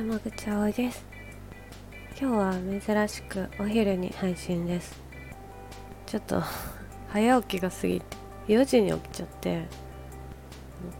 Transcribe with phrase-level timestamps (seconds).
[0.00, 1.04] 山口葵です。
[2.18, 4.98] 今日は珍しくお昼に配信です。
[6.06, 6.42] ちょっと
[7.12, 8.16] 早起きが過ぎて
[8.48, 9.68] 4時に起きちゃってもう一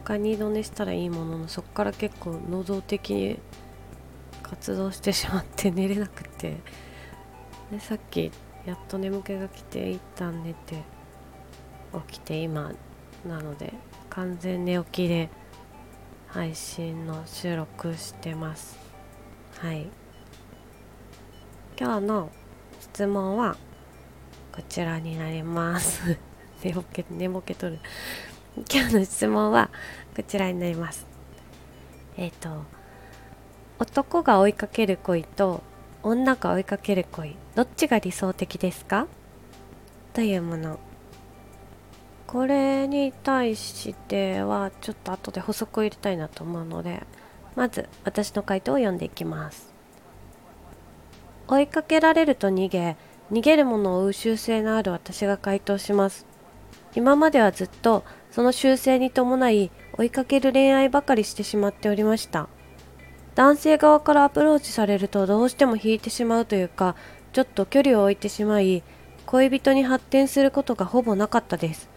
[0.03, 3.39] 回二度寝したらいいもののそっから結構能動的に
[4.43, 6.57] 活動してしまって 寝れなくて。
[7.71, 8.31] でさっき
[8.67, 10.75] やっと眠気が来て一旦寝て
[12.07, 12.71] 起きて今
[13.25, 13.73] なので
[14.11, 15.29] 完全寝起きで
[16.27, 18.90] 配信の収録してます。
[19.59, 19.87] はい。
[21.79, 22.31] 今日の
[22.79, 23.57] 質問は
[24.51, 26.17] こちらになります。
[26.63, 27.79] 寝ぼけ寝ぼけとる。
[28.71, 29.69] 今日の質問は
[30.15, 31.05] こちらになります。
[32.17, 32.63] えっ、ー、と
[33.79, 35.61] 男が追いかける恋と
[36.03, 39.07] 女が追いかける恋どっちが理想的ですか？
[40.13, 40.79] というもの。
[42.25, 47.03] これに対してはちょっと後で補足を入れたいなと思うので
[47.55, 49.73] まず私の回答を読んでいきます。
[51.47, 52.95] 追いかけられると逃げ
[53.31, 56.25] 逃げるものを追う習性のある私が回答します。
[56.95, 62.47] 今まではずっとその習性に伴い追いかける恋愛ばかりしてしまっておりました。
[63.35, 66.95] 男性側からアプローチされるとどうしても引いてしまうというか
[67.31, 68.83] ちょっと距離を置いてしまい
[69.25, 71.89] 恋人に発展することがほぼなかったです。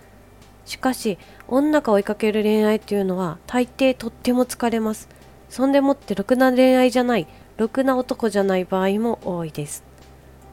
[0.65, 5.09] しかし女が追いかける恋愛っていうのは大抵とっても疲れます。
[5.49, 9.85] そんでもってろくな恋愛じゃないろくな男じゃない場合も多いです。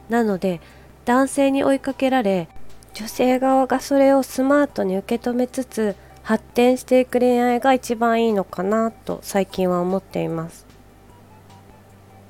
[0.08, 0.60] なので
[1.04, 2.48] 男性に追いかけられ
[2.94, 10.66] 女性側がそれをスマートに受け止めつつ発展していく恋愛が一番いいのかなと最近は思っています。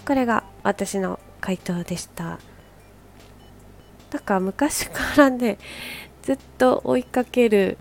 [0.07, 2.39] これが私の回答でした。
[4.11, 5.59] だから昔からね
[6.23, 7.79] ずっと追いかける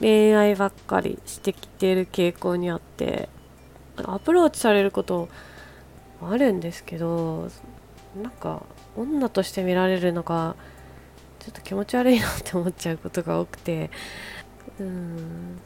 [0.00, 3.28] 恋愛ばっかりしてきてる傾向にあって
[3.98, 5.28] アプローチされること
[6.22, 7.48] あるんですけど
[8.20, 8.62] なんか
[8.96, 10.56] 女として見られるのが
[11.38, 13.90] ちょっと気持ち悪いなって思っちゃうことが多くて
[14.78, 15.60] うん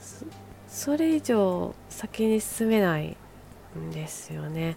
[0.68, 3.16] それ以上先に進めない
[3.78, 4.76] んですよね。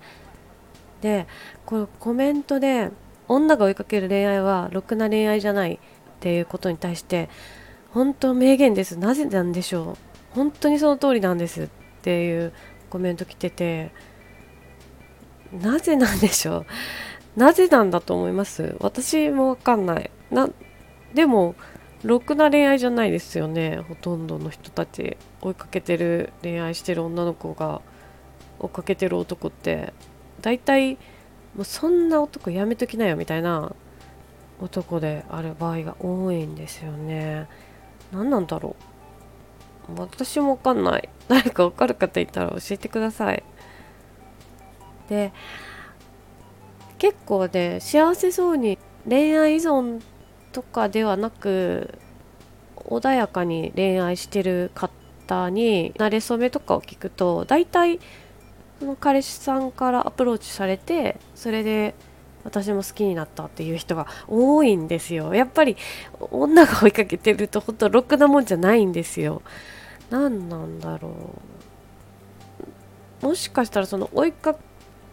[1.01, 1.27] で
[1.65, 2.91] このコメントで
[3.27, 5.79] 女が追いかける恋愛はろくな恋愛じゃないっ
[6.19, 7.29] ていうことに対して
[7.91, 9.97] 本当名言ですなぜなんでしょう
[10.33, 11.67] 本当にその通りなんですっ
[12.01, 12.53] ていう
[12.89, 13.91] コメント来てて
[15.51, 16.65] なぜなんでしょう？
[17.39, 18.75] なぜなんだと思います？
[18.79, 20.09] 私もわかんない。
[20.31, 20.49] な
[21.13, 21.55] でも
[22.03, 25.17] ろくな恋愛じゃないですよねほとんどの人たち。
[25.41, 27.81] 追いかけてる恋愛してる女の子が
[28.59, 29.93] 追っかけてる男って。
[30.41, 30.95] 大体
[31.55, 33.73] もうそんな男やめときなよみたいな
[34.61, 37.47] 男である場合が多いんですよね。
[38.11, 38.83] 何なんだろう？
[39.95, 41.09] 私もわかんない。
[41.27, 43.43] 誰かわかる方いたら教えてください。
[45.09, 45.31] で
[46.97, 48.77] 結構ね幸せそうに
[49.07, 50.01] 恋愛依存
[50.51, 51.97] とかではなく
[52.75, 57.99] 穏やかに恋愛してる方に馴れ初めとかを聞くと大体
[58.79, 61.95] その彼氏さんからアプローチされてそれで
[62.43, 65.33] 私も好きになったっていう人が多いんですよ。
[65.35, 65.75] やっぱり
[66.31, 69.41] 女が追いかけてると本当ろくなもんじゃないんですよ。
[70.09, 71.09] 何なんだろ
[73.21, 73.25] う。
[73.25, 74.55] もしかしたらその追いか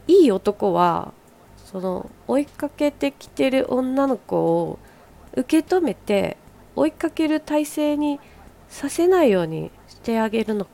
[0.06, 1.12] いい男は
[1.56, 4.78] その追いかけてきてる女の子を
[5.32, 6.36] 受け止めて
[6.76, 8.20] 追いかける体制に
[8.68, 10.66] させないようにしてあげるの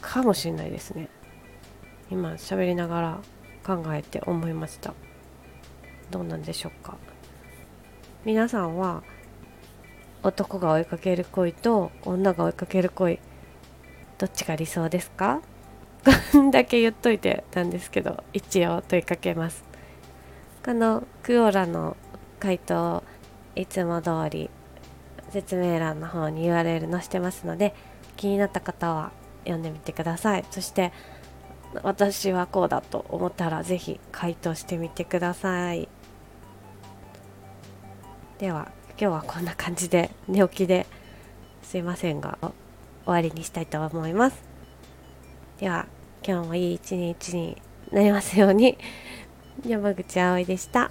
[0.00, 1.08] かもしれないですね。
[2.10, 3.20] 今喋りながら
[3.64, 4.92] 考えて思いました。
[6.10, 6.96] どうなんでしょうか。
[8.24, 9.02] 皆さんは
[10.24, 13.20] 男が追いかける恋と女が追いかける恋
[14.18, 15.42] どっちが理想ですか？
[16.32, 19.64] こんだけ言っといてなんですけど一応問いかけます。
[20.64, 21.96] このクオラの
[22.40, 23.04] 回答
[23.54, 24.50] いつも通り
[25.30, 27.74] 説明欄の方に URL 載せてますので
[28.16, 30.44] 気になった方は読んでみてください。
[30.50, 30.92] そして
[31.82, 35.88] 私はこうだと思ったら是非回答してみてください。
[38.38, 40.86] では今日はこんな感じで寝起きで
[41.62, 42.52] すいませんが終
[43.06, 44.40] わりにしたいと思います
[45.58, 45.86] では
[46.24, 47.60] 今日もいい一日に
[47.90, 48.78] なりますように
[49.66, 50.90] 山口葵でした。